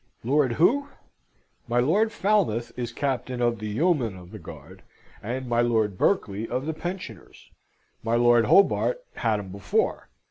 [0.23, 0.87] "Lord Who?
[1.67, 4.81] My Lord Falmouth is Captain of the Yeomen of the Guard,
[5.21, 7.51] and my Lord Berkeley of the Pensioners.
[8.01, 10.09] My Lord Hobart had 'em before.